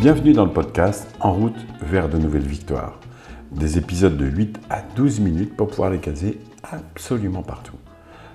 Bienvenue 0.00 0.32
dans 0.32 0.46
le 0.46 0.50
podcast 0.50 1.14
En 1.20 1.34
route 1.34 1.66
vers 1.82 2.08
de 2.08 2.16
nouvelles 2.16 2.46
victoires. 2.46 2.98
Des 3.52 3.76
épisodes 3.76 4.16
de 4.16 4.24
8 4.24 4.58
à 4.70 4.80
12 4.96 5.20
minutes 5.20 5.54
pour 5.54 5.68
pouvoir 5.68 5.90
les 5.90 5.98
caser 5.98 6.38
absolument 6.62 7.42
partout. 7.42 7.76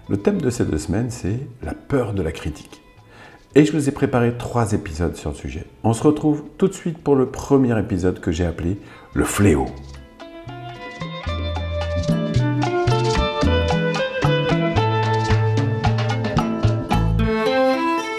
Le 0.07 0.17
thème 0.17 0.39
de 0.39 0.51
ces 0.51 0.63
deux 0.63 0.77
semaines, 0.77 1.09
c'est 1.09 1.39
la 1.63 1.73
peur 1.73 2.13
de 2.13 2.21
la 2.21 2.31
critique. 2.31 2.83
Et 3.55 3.65
je 3.65 3.71
vous 3.71 3.89
ai 3.89 3.91
préparé 3.91 4.37
trois 4.37 4.73
épisodes 4.73 5.15
sur 5.15 5.31
le 5.31 5.35
sujet. 5.35 5.65
On 5.83 5.93
se 5.93 6.03
retrouve 6.03 6.43
tout 6.59 6.67
de 6.67 6.73
suite 6.73 6.99
pour 6.99 7.15
le 7.15 7.31
premier 7.31 7.79
épisode 7.79 8.19
que 8.19 8.31
j'ai 8.31 8.45
appelé 8.45 8.77
Le 9.15 9.23
fléau. 9.23 9.65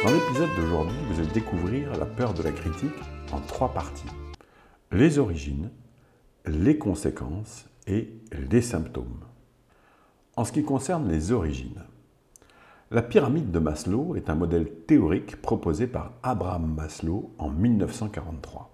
Dans 0.03 0.13
l'épisode 0.13 0.49
d'aujourd'hui, 0.57 0.97
vous 1.13 1.21
allez 1.21 1.33
découvrir 1.33 1.76
peur 2.07 2.35
de 2.35 2.43
la 2.43 2.53
critique 2.53 2.91
en 3.33 3.41
trois 3.41 3.73
parties. 3.73 4.09
Les 4.93 5.19
origines, 5.19 5.71
les 6.47 6.79
conséquences 6.79 7.69
et 7.87 8.11
les 8.33 8.63
symptômes. 8.63 9.25
En 10.37 10.45
ce 10.45 10.53
qui 10.53 10.65
concerne 10.65 11.09
les 11.09 11.33
origines, 11.33 11.83
la 12.91 13.03
pyramide 13.03 13.51
de 13.51 13.59
Maslow 13.59 14.15
est 14.15 14.31
un 14.31 14.37
modèle 14.37 14.71
théorique 14.87 15.43
proposé 15.43 15.87
par 15.87 16.13
Abraham 16.23 16.73
Maslow 16.75 17.33
en 17.39 17.51
1943. 17.51 18.71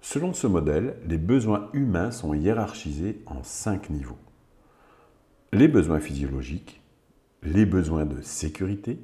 Selon 0.00 0.32
ce 0.32 0.46
modèle, 0.46 0.96
les 1.06 1.18
besoins 1.18 1.68
humains 1.74 2.10
sont 2.10 2.32
hiérarchisés 2.32 3.22
en 3.26 3.42
cinq 3.42 3.90
niveaux. 3.90 4.18
Les 5.52 5.68
besoins 5.68 6.00
physiologiques, 6.00 6.80
les 7.42 7.66
besoins 7.66 8.06
de 8.06 8.22
sécurité, 8.22 8.98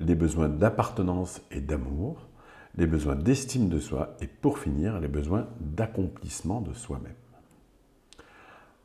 les 0.00 0.14
besoins 0.16 0.48
d'appartenance 0.48 1.40
et 1.52 1.60
d'amour, 1.60 2.28
les 2.76 2.86
besoins 2.86 3.14
d'estime 3.14 3.68
de 3.68 3.78
soi 3.78 4.16
et 4.20 4.26
pour 4.26 4.58
finir, 4.58 5.00
les 5.00 5.08
besoins 5.08 5.46
d'accomplissement 5.60 6.60
de 6.60 6.72
soi-même. 6.72 7.14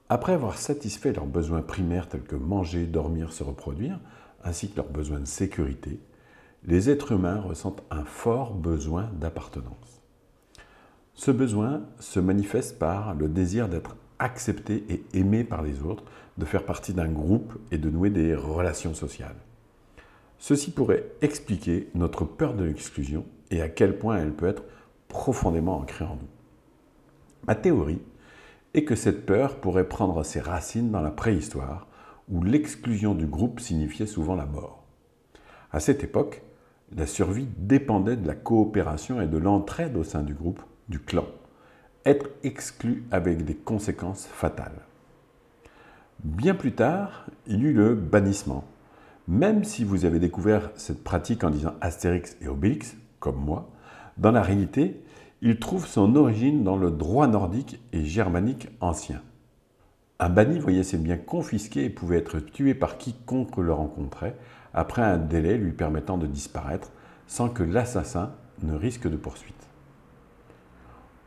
Après 0.09 0.33
avoir 0.33 0.57
satisfait 0.57 1.13
leurs 1.13 1.25
besoins 1.25 1.61
primaires 1.61 2.07
tels 2.07 2.23
que 2.23 2.35
manger, 2.35 2.85
dormir, 2.85 3.31
se 3.31 3.43
reproduire, 3.43 3.99
ainsi 4.43 4.69
que 4.69 4.77
leurs 4.77 4.89
besoins 4.89 5.19
de 5.19 5.25
sécurité, 5.25 5.99
les 6.65 6.89
êtres 6.89 7.11
humains 7.11 7.41
ressentent 7.41 7.83
un 7.89 8.03
fort 8.05 8.53
besoin 8.53 9.09
d'appartenance. 9.19 10.01
Ce 11.13 11.31
besoin 11.31 11.83
se 11.99 12.19
manifeste 12.19 12.79
par 12.79 13.13
le 13.13 13.27
désir 13.27 13.69
d'être 13.69 13.95
accepté 14.19 14.83
et 14.89 15.03
aimé 15.13 15.43
par 15.43 15.61
les 15.61 15.81
autres, 15.83 16.03
de 16.37 16.45
faire 16.45 16.65
partie 16.65 16.93
d'un 16.93 17.09
groupe 17.09 17.53
et 17.71 17.77
de 17.77 17.89
nouer 17.89 18.09
des 18.09 18.35
relations 18.35 18.93
sociales. 18.93 19.35
Ceci 20.37 20.71
pourrait 20.71 21.05
expliquer 21.21 21.89
notre 21.95 22.23
peur 22.23 22.53
de 22.53 22.63
l'exclusion 22.63 23.25
et 23.51 23.61
à 23.61 23.69
quel 23.69 23.97
point 23.97 24.17
elle 24.17 24.33
peut 24.33 24.47
être 24.47 24.63
profondément 25.07 25.77
ancrée 25.77 26.05
en 26.05 26.15
nous. 26.15 26.27
Ma 27.47 27.55
théorie 27.55 28.01
est 28.73 28.83
que 28.83 28.95
cette 28.95 29.25
peur 29.25 29.59
pourrait 29.59 29.87
prendre 29.87 30.23
ses 30.23 30.39
racines 30.39 30.91
dans 30.91 31.01
la 31.01 31.11
préhistoire, 31.11 31.87
où 32.29 32.43
l'exclusion 32.43 33.15
du 33.15 33.25
groupe 33.25 33.59
signifiait 33.59 34.05
souvent 34.05 34.35
la 34.35 34.45
mort. 34.45 34.83
À 35.71 35.79
cette 35.79 36.03
époque, 36.03 36.43
la 36.95 37.05
survie 37.05 37.47
dépendait 37.57 38.17
de 38.17 38.27
la 38.27 38.35
coopération 38.35 39.21
et 39.21 39.27
de 39.27 39.37
l'entraide 39.37 39.97
au 39.97 40.03
sein 40.03 40.21
du 40.21 40.33
groupe, 40.33 40.61
du 40.89 40.99
clan. 40.99 41.25
Être 42.05 42.29
exclu 42.43 43.03
avec 43.11 43.45
des 43.45 43.55
conséquences 43.55 44.25
fatales. 44.25 44.81
Bien 46.23 46.55
plus 46.55 46.73
tard, 46.73 47.27
il 47.47 47.61
y 47.61 47.65
eut 47.65 47.73
le 47.73 47.95
bannissement. 47.95 48.63
Même 49.27 49.63
si 49.63 49.83
vous 49.83 50.05
avez 50.05 50.19
découvert 50.19 50.71
cette 50.75 51.03
pratique 51.03 51.43
en 51.43 51.49
disant 51.49 51.75
Astérix 51.81 52.35
et 52.41 52.47
Obélix, 52.47 52.95
comme 53.19 53.37
moi, 53.37 53.69
dans 54.17 54.31
la 54.31 54.41
réalité, 54.41 55.01
il 55.41 55.59
trouve 55.59 55.87
son 55.87 56.15
origine 56.15 56.63
dans 56.63 56.77
le 56.77 56.91
droit 56.91 57.27
nordique 57.27 57.79
et 57.93 58.03
germanique 58.03 58.67
ancien. 58.81 59.21
Un 60.19 60.29
banni 60.29 60.59
voyait 60.59 60.83
ses 60.83 60.97
biens 60.97 61.17
confisqués 61.17 61.85
et 61.85 61.89
pouvait 61.89 62.17
être 62.17 62.39
tué 62.39 62.73
par 62.73 62.97
quiconque 62.97 63.55
le 63.57 63.71
rencontrait, 63.71 64.35
après 64.73 65.01
un 65.01 65.17
délai 65.17 65.57
lui 65.57 65.71
permettant 65.71 66.17
de 66.17 66.27
disparaître, 66.27 66.91
sans 67.25 67.47
que 67.47 67.63
l'assassin 67.63 68.33
ne 68.61 68.75
risque 68.75 69.09
de 69.09 69.15
poursuite. 69.15 69.55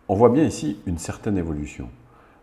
On 0.08 0.14
voit 0.14 0.28
bien 0.28 0.44
ici 0.44 0.78
une 0.84 0.98
certaine 0.98 1.38
évolution. 1.38 1.88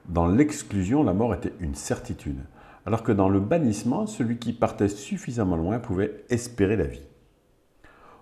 Dans 0.08 0.26
l'exclusion, 0.26 1.04
la 1.04 1.14
mort 1.14 1.36
était 1.36 1.54
une 1.60 1.76
certitude, 1.76 2.40
alors 2.88 3.04
que 3.04 3.12
dans 3.12 3.30
le 3.30 3.40
bannissement, 3.40 4.08
celui 4.08 4.38
qui 4.38 4.54
partait 4.54 4.88
suffisamment 4.88 5.56
loin 5.56 5.78
pouvait 5.78 6.24
espérer 6.30 6.76
la 6.76 6.86
vie. 6.88 7.09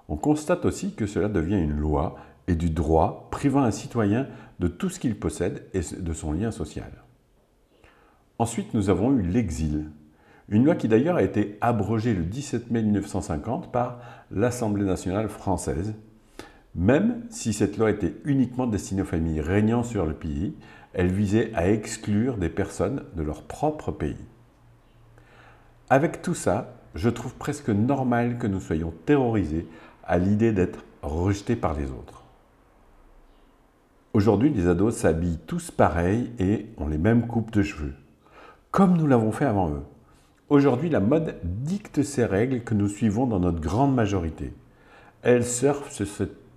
On 0.09 0.15
constate 0.15 0.65
aussi 0.65 0.93
que 0.93 1.05
cela 1.05 1.27
devient 1.27 1.59
une 1.59 1.77
loi 1.77 2.17
et 2.47 2.55
du 2.55 2.69
droit 2.69 3.27
privant 3.31 3.63
un 3.63 3.71
citoyen 3.71 4.27
de 4.59 4.67
tout 4.67 4.89
ce 4.89 4.99
qu'il 4.99 5.19
possède 5.19 5.65
et 5.73 5.81
de 5.99 6.13
son 6.13 6.31
lien 6.31 6.51
social. 6.51 6.91
Ensuite, 8.39 8.73
nous 8.73 8.89
avons 8.89 9.11
eu 9.17 9.21
l'exil, 9.21 9.89
une 10.49 10.63
loi 10.63 10.75
qui 10.75 10.87
d'ailleurs 10.87 11.17
a 11.17 11.23
été 11.23 11.57
abrogée 11.59 12.13
le 12.13 12.23
17 12.23 12.71
mai 12.71 12.81
1950 12.81 13.71
par 13.71 13.99
l'Assemblée 14.31 14.85
nationale 14.85 15.27
française, 15.27 15.93
même 16.73 17.23
si 17.29 17.51
cette 17.51 17.77
loi 17.77 17.89
était 17.89 18.15
uniquement 18.23 18.67
destinée 18.67 19.01
aux 19.01 19.05
familles 19.05 19.41
régnant 19.41 19.83
sur 19.83 20.05
le 20.05 20.13
pays, 20.13 20.53
elle 20.93 21.11
visait 21.11 21.51
à 21.53 21.69
exclure 21.69 22.37
des 22.37 22.49
personnes 22.49 23.03
de 23.15 23.23
leur 23.23 23.43
propre 23.43 23.91
pays. 23.91 24.15
Avec 25.89 26.21
tout 26.21 26.35
ça, 26.35 26.75
je 26.95 27.09
trouve 27.09 27.35
presque 27.35 27.69
normal 27.69 28.37
que 28.37 28.47
nous 28.47 28.59
soyons 28.59 28.93
terrorisés 29.05 29.67
à 30.07 30.17
l'idée 30.17 30.53
d'être 30.53 30.83
rejetés 31.03 31.55
par 31.55 31.73
les 31.73 31.91
autres. 31.91 32.23
Aujourd'hui, 34.13 34.49
les 34.49 34.67
ados 34.67 34.95
s'habillent 34.95 35.39
tous 35.45 35.69
pareils 35.69 36.31
et 36.39 36.65
ont 36.77 36.87
les 36.87 36.97
mêmes 36.97 37.27
coupes 37.27 37.51
de 37.51 37.61
cheveux, 37.61 37.93
comme 38.71 38.97
nous 38.97 39.05
l'avons 39.05 39.31
fait 39.31 39.45
avant 39.45 39.69
eux. 39.69 39.83
Aujourd'hui, 40.49 40.89
la 40.89 41.01
mode 41.01 41.35
dicte 41.43 42.01
ces 42.03 42.25
règles 42.25 42.61
que 42.61 42.73
nous 42.73 42.87
suivons 42.87 43.27
dans 43.27 43.39
notre 43.39 43.59
grande 43.59 43.93
majorité. 43.93 44.53
Elle 45.21 45.45
surfe 45.45 45.91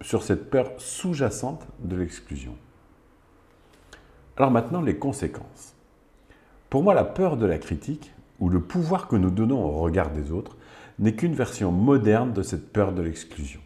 sur 0.00 0.22
cette 0.22 0.48
peur 0.48 0.70
sous-jacente 0.78 1.66
de 1.80 1.96
l'exclusion. 1.96 2.54
Alors 4.36 4.52
maintenant, 4.52 4.80
les 4.80 4.96
conséquences. 4.96 5.74
Pour 6.70 6.84
moi, 6.84 6.94
la 6.94 7.04
peur 7.04 7.36
de 7.36 7.46
la 7.46 7.58
critique, 7.58 8.12
ou 8.38 8.48
le 8.48 8.60
pouvoir 8.60 9.08
que 9.08 9.16
nous 9.16 9.30
donnons 9.30 9.62
au 9.62 9.72
regard 9.80 10.12
des 10.12 10.30
autres, 10.30 10.56
n'est 11.00 11.14
qu'une 11.14 11.34
version 11.34 11.72
moderne 11.72 12.32
de 12.32 12.42
cette 12.42 12.72
peur 12.72 12.92
de 12.92 13.02
l'exclusion. 13.02 13.60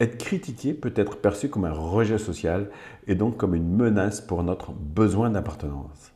Être 0.00 0.18
critiqué 0.18 0.74
peut 0.74 0.92
être 0.96 1.16
perçu 1.18 1.48
comme 1.48 1.64
un 1.64 1.72
rejet 1.72 2.18
social 2.18 2.68
et 3.06 3.14
donc 3.14 3.36
comme 3.36 3.54
une 3.54 3.76
menace 3.76 4.20
pour 4.20 4.42
notre 4.42 4.72
besoin 4.72 5.30
d'appartenance. 5.30 6.12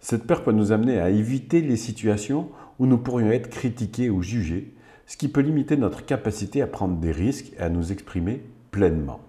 Cette 0.00 0.26
peur 0.26 0.42
peut 0.42 0.52
nous 0.52 0.72
amener 0.72 0.98
à 0.98 1.10
éviter 1.10 1.60
les 1.60 1.76
situations 1.76 2.48
où 2.78 2.86
nous 2.86 2.98
pourrions 2.98 3.30
être 3.30 3.50
critiqués 3.50 4.08
ou 4.08 4.22
jugés, 4.22 4.74
ce 5.06 5.16
qui 5.16 5.28
peut 5.28 5.42
limiter 5.42 5.76
notre 5.76 6.06
capacité 6.06 6.62
à 6.62 6.66
prendre 6.66 6.96
des 6.96 7.12
risques 7.12 7.52
et 7.58 7.60
à 7.60 7.68
nous 7.68 7.92
exprimer 7.92 8.42
pleinement. 8.70 9.20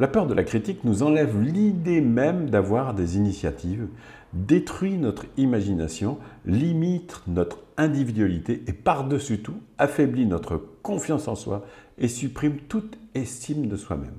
La 0.00 0.08
peur 0.08 0.26
de 0.26 0.32
la 0.32 0.44
critique 0.44 0.82
nous 0.84 1.02
enlève 1.02 1.38
l'idée 1.38 2.00
même 2.00 2.48
d'avoir 2.48 2.94
des 2.94 3.18
initiatives, 3.18 3.86
détruit 4.32 4.96
notre 4.96 5.26
imagination, 5.36 6.16
limite 6.46 7.20
notre 7.26 7.58
individualité 7.76 8.62
et 8.66 8.72
par-dessus 8.72 9.42
tout 9.42 9.60
affaiblit 9.76 10.24
notre 10.24 10.56
confiance 10.80 11.28
en 11.28 11.34
soi 11.34 11.66
et 11.98 12.08
supprime 12.08 12.56
toute 12.66 12.96
estime 13.14 13.66
de 13.66 13.76
soi-même. 13.76 14.16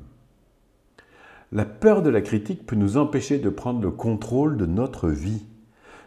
La 1.52 1.66
peur 1.66 2.04
de 2.04 2.12
la 2.12 2.22
critique 2.22 2.68
peut 2.68 2.76
nous 2.76 2.98
empêcher 2.98 3.40
de 3.40 3.50
prendre 3.50 3.82
le 3.82 3.90
contrôle 3.90 4.58
de 4.58 4.68
notre 4.68 5.10
vie. 5.10 5.48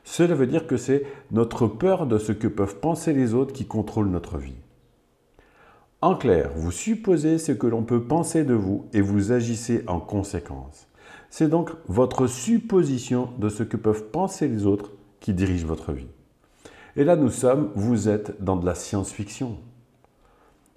Cela 0.04 0.36
veut 0.36 0.46
dire 0.46 0.68
que 0.68 0.76
c'est 0.76 1.02
notre 1.32 1.66
peur 1.66 2.06
de 2.06 2.18
ce 2.18 2.30
que 2.30 2.46
peuvent 2.46 2.78
penser 2.78 3.12
les 3.12 3.34
autres 3.34 3.52
qui 3.52 3.66
contrôle 3.66 4.06
notre 4.06 4.38
vie. 4.38 4.54
En 6.04 6.16
clair, 6.16 6.50
vous 6.54 6.70
supposez 6.70 7.38
ce 7.38 7.52
que 7.52 7.66
l'on 7.66 7.82
peut 7.82 8.02
penser 8.02 8.44
de 8.44 8.52
vous 8.52 8.84
et 8.92 9.00
vous 9.00 9.32
agissez 9.32 9.84
en 9.86 10.00
conséquence. 10.00 10.86
C'est 11.30 11.48
donc 11.48 11.70
votre 11.88 12.26
supposition 12.26 13.30
de 13.38 13.48
ce 13.48 13.62
que 13.62 13.78
peuvent 13.78 14.10
penser 14.10 14.46
les 14.46 14.66
autres 14.66 14.92
qui 15.20 15.32
dirige 15.32 15.64
votre 15.64 15.92
vie. 15.92 16.10
Et 16.96 17.04
là, 17.04 17.16
nous 17.16 17.30
sommes, 17.30 17.70
vous 17.74 18.10
êtes 18.10 18.44
dans 18.44 18.56
de 18.56 18.66
la 18.66 18.74
science-fiction. 18.74 19.56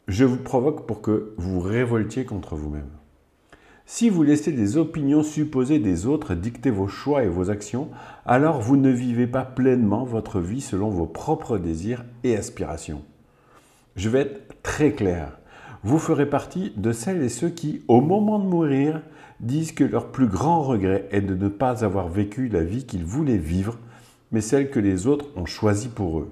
Je 0.07 0.24
vous 0.24 0.38
provoque 0.38 0.88
pour 0.88 1.01
que 1.01 1.33
vous 1.35 1.59
révoltiez 1.59 2.24
contre 2.24 2.56
vous-même. 2.56 2.91
Si 3.85 4.09
vous 4.09 4.24
laissez 4.24 4.53
les 4.53 4.77
opinions 4.77 5.24
supposées 5.24 5.79
des 5.79 6.06
autres 6.06 6.35
dicter 6.35 6.69
vos 6.69 6.88
choix 6.88 7.25
et 7.25 7.29
vos 7.29 7.50
actions, 7.50 7.89
alors 8.25 8.62
vous 8.62 8.77
ne 8.77 8.91
vivez 8.91 9.27
pas 9.27 9.44
pleinement 9.44 10.06
votre 10.06 10.39
vie 10.39 10.62
selon 10.62 10.89
vos 10.89 11.06
propres 11.06 11.57
désirs 11.57 12.06
et 12.24 12.38
aspirations. 12.38 13.03
Je 13.98 14.08
vais 14.08 14.22
être 14.22 14.62
très 14.64 14.94
clair. 14.94 15.38
Vous 15.84 16.00
ferez 16.00 16.30
partie 16.30 16.72
de 16.78 16.92
celles 16.94 17.22
et 17.22 17.30
ceux 17.30 17.50
qui, 17.50 17.84
au 17.90 18.00
moment 18.00 18.40
de 18.40 18.46
mourir, 18.46 19.02
disent 19.42 19.74
que 19.74 19.84
leur 19.84 20.12
plus 20.12 20.28
grand 20.28 20.62
regret 20.64 21.08
est 21.12 21.22
de 21.22 21.36
ne 21.36 21.50
pas 21.50 21.84
avoir 21.84 22.08
vécu 22.08 22.48
la 22.48 22.64
vie 22.64 22.86
qu'ils 22.86 23.06
voulaient 23.06 23.38
vivre 23.38 23.78
mais 24.32 24.42
celle 24.42 24.70
que 24.70 24.80
les 24.80 25.08
autres 25.08 25.28
ont 25.36 25.46
choisie 25.46 25.90
pour 25.90 26.20
eux. 26.20 26.32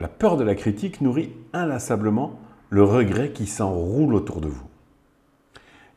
La 0.00 0.08
peur 0.08 0.36
de 0.36 0.44
la 0.44 0.54
critique 0.54 1.00
nourrit 1.00 1.32
inlassablement 1.52 2.38
le 2.70 2.82
regret 2.82 3.32
qui 3.32 3.46
s'enroule 3.46 4.14
autour 4.14 4.40
de 4.40 4.48
vous. 4.48 4.66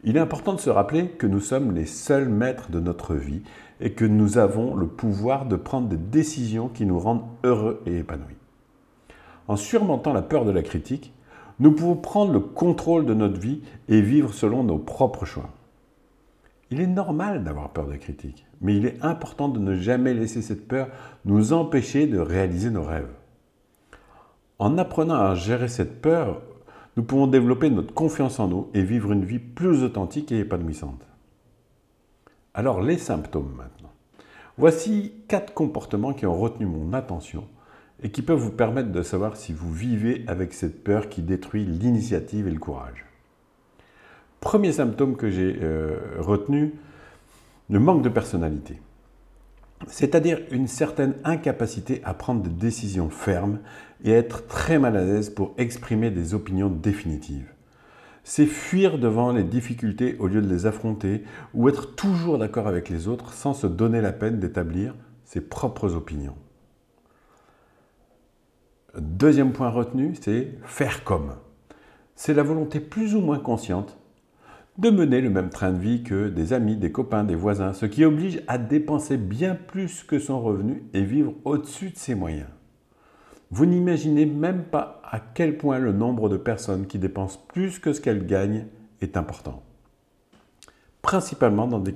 Il 0.03 0.15
est 0.15 0.21
important 0.21 0.53
de 0.53 0.59
se 0.59 0.69
rappeler 0.69 1.09
que 1.09 1.25
nous 1.25 1.39
sommes 1.39 1.73
les 1.73 1.85
seuls 1.85 2.29
maîtres 2.29 2.69
de 2.69 2.79
notre 2.79 3.15
vie 3.15 3.41
et 3.81 3.93
que 3.93 4.05
nous 4.05 4.37
avons 4.37 4.75
le 4.75 4.87
pouvoir 4.87 5.45
de 5.45 5.55
prendre 5.55 5.87
des 5.87 5.97
décisions 5.97 6.69
qui 6.69 6.85
nous 6.85 6.99
rendent 6.99 7.25
heureux 7.43 7.81
et 7.85 7.97
épanouis. 7.97 8.36
En 9.47 9.55
surmontant 9.55 10.13
la 10.13 10.21
peur 10.21 10.45
de 10.45 10.51
la 10.51 10.61
critique, 10.61 11.13
nous 11.59 11.71
pouvons 11.71 11.95
prendre 11.95 12.33
le 12.33 12.39
contrôle 12.39 13.05
de 13.05 13.13
notre 13.13 13.39
vie 13.39 13.61
et 13.87 14.01
vivre 14.01 14.33
selon 14.33 14.63
nos 14.63 14.77
propres 14.77 15.25
choix. 15.25 15.49
Il 16.69 16.81
est 16.81 16.87
normal 16.87 17.43
d'avoir 17.43 17.69
peur 17.69 17.85
de 17.85 17.91
la 17.91 17.97
critique, 17.97 18.45
mais 18.61 18.75
il 18.75 18.85
est 18.85 19.03
important 19.03 19.47
de 19.47 19.59
ne 19.59 19.75
jamais 19.75 20.13
laisser 20.13 20.41
cette 20.41 20.67
peur 20.67 20.89
nous 21.23 21.53
empêcher 21.53 22.07
de 22.07 22.19
réaliser 22.19 22.69
nos 22.69 22.83
rêves. 22.83 23.09
En 24.59 24.77
apprenant 24.77 25.15
à 25.15 25.35
gérer 25.35 25.69
cette 25.69 26.01
peur, 26.01 26.41
nous 26.97 27.03
pouvons 27.03 27.27
développer 27.27 27.69
notre 27.69 27.93
confiance 27.93 28.39
en 28.39 28.47
nous 28.47 28.67
et 28.73 28.81
vivre 28.81 29.11
une 29.11 29.23
vie 29.23 29.39
plus 29.39 29.83
authentique 29.83 30.31
et 30.31 30.39
épanouissante. 30.39 31.05
Alors 32.53 32.81
les 32.81 32.97
symptômes 32.97 33.53
maintenant. 33.55 33.91
Voici 34.57 35.13
quatre 35.27 35.53
comportements 35.53 36.13
qui 36.13 36.25
ont 36.25 36.37
retenu 36.37 36.65
mon 36.65 36.91
attention 36.93 37.47
et 38.03 38.09
qui 38.09 38.21
peuvent 38.21 38.39
vous 38.39 38.51
permettre 38.51 38.91
de 38.91 39.01
savoir 39.01 39.37
si 39.37 39.53
vous 39.53 39.71
vivez 39.71 40.23
avec 40.27 40.53
cette 40.53 40.83
peur 40.83 41.09
qui 41.09 41.21
détruit 41.21 41.65
l'initiative 41.65 42.47
et 42.47 42.51
le 42.51 42.59
courage. 42.59 43.05
Premier 44.39 44.71
symptôme 44.71 45.15
que 45.15 45.29
j'ai 45.29 45.57
euh, 45.61 45.97
retenu, 46.19 46.73
le 47.69 47.79
manque 47.79 48.03
de 48.03 48.09
personnalité. 48.09 48.79
C'est-à-dire 49.87 50.39
une 50.51 50.67
certaine 50.67 51.15
incapacité 51.23 52.01
à 52.03 52.13
prendre 52.13 52.41
des 52.41 52.49
décisions 52.49 53.09
fermes 53.09 53.59
et 54.03 54.11
être 54.11 54.47
très 54.47 54.79
mal 54.79 54.95
à 54.95 55.03
l'aise 55.03 55.29
pour 55.29 55.53
exprimer 55.57 56.11
des 56.11 56.33
opinions 56.33 56.69
définitives. 56.69 57.51
C'est 58.23 58.45
fuir 58.45 58.97
devant 58.97 59.31
les 59.31 59.43
difficultés 59.43 60.17
au 60.19 60.27
lieu 60.27 60.41
de 60.41 60.49
les 60.49 60.65
affronter 60.65 61.23
ou 61.53 61.69
être 61.69 61.95
toujours 61.95 62.37
d'accord 62.37 62.67
avec 62.67 62.89
les 62.89 63.07
autres 63.07 63.33
sans 63.33 63.53
se 63.53 63.67
donner 63.67 64.01
la 64.01 64.11
peine 64.11 64.39
d'établir 64.39 64.95
ses 65.23 65.41
propres 65.41 65.95
opinions. 65.95 66.35
Deuxième 68.97 69.53
point 69.53 69.69
retenu, 69.69 70.13
c'est 70.19 70.53
faire 70.63 71.03
comme. 71.03 71.35
C'est 72.15 72.33
la 72.33 72.41
volonté 72.41 72.79
plus 72.79 73.13
ou 73.13 73.21
moins 73.21 73.37
consciente 73.37 73.95
de 74.79 74.89
mener 74.89 75.21
le 75.21 75.29
même 75.29 75.49
train 75.49 75.71
de 75.71 75.77
vie 75.77 76.01
que 76.01 76.29
des 76.29 76.51
amis, 76.51 76.75
des 76.75 76.91
copains, 76.91 77.23
des 77.23 77.35
voisins, 77.35 77.73
ce 77.73 77.85
qui 77.85 78.03
oblige 78.03 78.41
à 78.47 78.57
dépenser 78.57 79.17
bien 79.17 79.55
plus 79.55 80.03
que 80.03 80.17
son 80.17 80.41
revenu 80.41 80.83
et 80.93 81.03
vivre 81.03 81.33
au-dessus 81.45 81.91
de 81.91 81.97
ses 81.97 82.15
moyens. 82.15 82.49
Vous 83.51 83.67
n'imaginez 83.67 84.25
même 84.25 84.63
pas 84.63 84.99
à 85.03 85.19
quel 85.19 85.57
point 85.57 85.77
le 85.77 85.93
nombre 85.93 86.27
de 86.27 86.37
personnes 86.37 86.87
qui 86.87 86.97
dépensent 86.97 87.39
plus 87.47 87.77
que 87.79 87.93
ce 87.93 88.01
qu'elles 88.01 88.25
gagnent 88.25 88.65
est 89.01 89.15
important. 89.15 89.61
Principalement 91.03 91.67
dans 91.67 91.79
des 91.79 91.93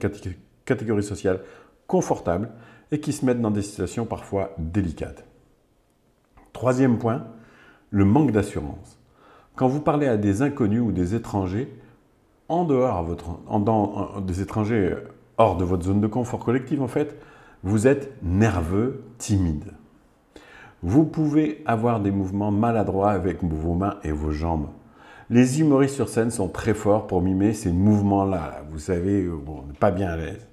catégories 0.65 1.03
sociales 1.03 1.41
confortables 1.87 2.51
et 2.91 2.99
qui 2.99 3.11
se 3.11 3.25
mettent 3.25 3.41
dans 3.41 3.51
des 3.51 3.63
situations 3.63 4.05
parfois 4.05 4.55
délicates. 4.59 5.25
Troisième 6.53 6.97
point, 6.97 7.23
le 7.89 8.05
manque 8.05 8.31
d'assurance. 8.31 8.99
Quand 9.55 9.67
vous 9.67 9.81
parlez 9.81 10.07
à 10.07 10.17
des 10.17 10.41
inconnus 10.41 10.81
ou 10.81 10.91
des 10.91 11.15
étrangers, 11.15 11.73
en 12.49 12.65
dehors 12.65 13.05
des 14.21 14.41
étrangers 14.41 14.95
hors 15.37 15.57
de 15.57 15.63
votre 15.63 15.83
zone 15.83 16.01
de 16.01 16.07
confort 16.07 16.43
collective, 16.43 16.81
en 16.81 16.87
fait, 16.87 17.17
vous 17.63 17.87
êtes 17.87 18.11
nerveux, 18.23 19.03
timide. 19.17 19.71
Vous 20.83 21.05
pouvez 21.05 21.61
avoir 21.65 21.99
des 21.99 22.11
mouvements 22.11 22.51
maladroits 22.51 23.11
avec 23.11 23.43
vos 23.43 23.73
mains 23.73 23.97
et 24.03 24.11
vos 24.11 24.31
jambes. 24.31 24.67
Les 25.29 25.61
humoristes 25.61 25.95
sur 25.95 26.09
scène 26.09 26.31
sont 26.31 26.49
très 26.49 26.73
forts 26.73 27.07
pour 27.07 27.21
mimer 27.21 27.53
ces 27.53 27.71
mouvements-là. 27.71 28.63
Vous 28.71 28.79
savez, 28.79 29.29
on 29.29 29.67
n'est 29.67 29.79
pas 29.79 29.91
bien 29.91 30.09
à 30.09 30.17
l'aise. 30.17 30.47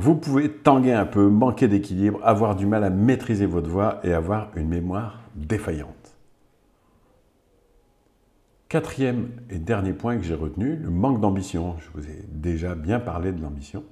Vous 0.00 0.14
pouvez 0.14 0.50
tanguer 0.50 0.94
un 0.94 1.04
peu, 1.04 1.28
manquer 1.28 1.68
d'équilibre, 1.68 2.20
avoir 2.22 2.56
du 2.56 2.64
mal 2.64 2.84
à 2.84 2.88
maîtriser 2.88 3.44
votre 3.44 3.68
voix 3.68 4.00
et 4.02 4.14
avoir 4.14 4.48
une 4.56 4.66
mémoire 4.66 5.20
défaillante. 5.34 6.16
Quatrième 8.70 9.28
et 9.50 9.58
dernier 9.58 9.92
point 9.92 10.16
que 10.16 10.22
j'ai 10.22 10.32
retenu, 10.32 10.76
le 10.76 10.88
manque 10.88 11.20
d'ambition. 11.20 11.76
Je 11.80 11.90
vous 11.92 12.08
ai 12.08 12.24
déjà 12.32 12.74
bien 12.74 12.98
parlé 12.98 13.30
de 13.30 13.42
l'ambition. 13.42 13.84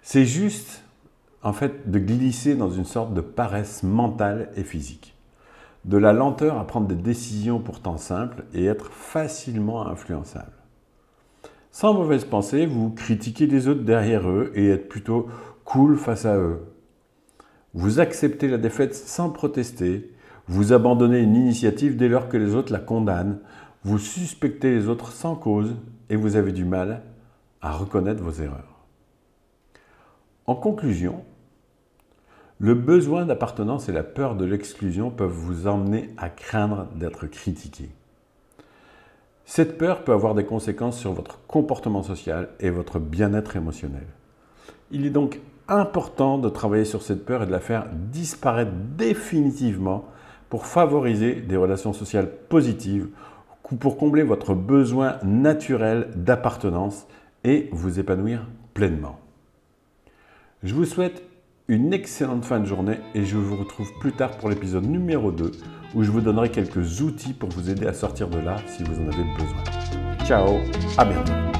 C'est 0.00 0.24
juste, 0.24 0.82
en 1.42 1.52
fait, 1.52 1.90
de 1.90 1.98
glisser 1.98 2.54
dans 2.54 2.70
une 2.70 2.86
sorte 2.86 3.12
de 3.12 3.20
paresse 3.20 3.82
mentale 3.82 4.48
et 4.56 4.64
physique. 4.64 5.14
De 5.84 5.98
la 5.98 6.14
lenteur 6.14 6.58
à 6.58 6.66
prendre 6.66 6.86
des 6.86 6.94
décisions 6.94 7.60
pourtant 7.60 7.98
simples 7.98 8.44
et 8.54 8.64
être 8.64 8.90
facilement 8.90 9.86
influençable. 9.86 10.63
Sans 11.74 11.92
mauvaise 11.92 12.24
pensée, 12.24 12.66
vous 12.66 12.90
critiquez 12.90 13.48
les 13.48 13.66
autres 13.66 13.82
derrière 13.82 14.30
eux 14.30 14.52
et 14.54 14.68
êtes 14.68 14.88
plutôt 14.88 15.26
cool 15.64 15.96
face 15.96 16.24
à 16.24 16.36
eux. 16.36 16.60
Vous 17.74 17.98
acceptez 17.98 18.46
la 18.46 18.58
défaite 18.58 18.94
sans 18.94 19.28
protester. 19.28 20.14
Vous 20.46 20.72
abandonnez 20.72 21.18
une 21.18 21.34
initiative 21.34 21.96
dès 21.96 22.06
lors 22.08 22.28
que 22.28 22.36
les 22.36 22.54
autres 22.54 22.72
la 22.72 22.78
condamnent. 22.78 23.40
Vous 23.82 23.98
suspectez 23.98 24.72
les 24.72 24.86
autres 24.86 25.10
sans 25.10 25.34
cause 25.34 25.74
et 26.10 26.14
vous 26.14 26.36
avez 26.36 26.52
du 26.52 26.64
mal 26.64 27.02
à 27.60 27.72
reconnaître 27.72 28.22
vos 28.22 28.40
erreurs. 28.40 28.84
En 30.46 30.54
conclusion, 30.54 31.24
le 32.60 32.74
besoin 32.74 33.26
d'appartenance 33.26 33.88
et 33.88 33.92
la 33.92 34.04
peur 34.04 34.36
de 34.36 34.44
l'exclusion 34.44 35.10
peuvent 35.10 35.28
vous 35.28 35.66
emmener 35.66 36.10
à 36.18 36.28
craindre 36.28 36.86
d'être 36.94 37.26
critiqué. 37.26 37.88
Cette 39.46 39.76
peur 39.76 40.04
peut 40.04 40.12
avoir 40.12 40.34
des 40.34 40.44
conséquences 40.44 40.98
sur 40.98 41.12
votre 41.12 41.40
comportement 41.46 42.02
social 42.02 42.48
et 42.60 42.70
votre 42.70 42.98
bien-être 42.98 43.56
émotionnel. 43.56 44.06
Il 44.90 45.04
est 45.04 45.10
donc 45.10 45.40
important 45.68 46.38
de 46.38 46.48
travailler 46.48 46.84
sur 46.84 47.02
cette 47.02 47.24
peur 47.24 47.42
et 47.42 47.46
de 47.46 47.50
la 47.50 47.60
faire 47.60 47.86
disparaître 47.92 48.72
définitivement 48.96 50.06
pour 50.48 50.66
favoriser 50.66 51.34
des 51.34 51.56
relations 51.56 51.92
sociales 51.92 52.30
positives 52.48 53.08
pour 53.80 53.96
combler 53.96 54.22
votre 54.22 54.54
besoin 54.54 55.16
naturel 55.22 56.10
d'appartenance 56.16 57.06
et 57.44 57.68
vous 57.72 57.98
épanouir 57.98 58.46
pleinement. 58.74 59.18
Je 60.62 60.74
vous 60.74 60.84
souhaite 60.84 61.22
une 61.68 61.92
excellente 61.92 62.44
fin 62.44 62.60
de 62.60 62.66
journée 62.66 62.98
et 63.14 63.24
je 63.24 63.36
vous 63.36 63.56
retrouve 63.56 63.90
plus 64.00 64.12
tard 64.12 64.36
pour 64.36 64.50
l'épisode 64.50 64.86
numéro 64.86 65.32
2 65.32 65.50
où 65.94 66.02
je 66.02 66.10
vous 66.10 66.20
donnerai 66.20 66.50
quelques 66.50 67.00
outils 67.00 67.32
pour 67.32 67.48
vous 67.50 67.70
aider 67.70 67.86
à 67.86 67.92
sortir 67.92 68.28
de 68.28 68.38
là 68.38 68.56
si 68.66 68.82
vous 68.82 69.00
en 69.00 69.08
avez 69.08 69.24
besoin. 69.38 69.64
Ciao, 70.26 70.58
à 70.98 71.04
bientôt. 71.04 71.53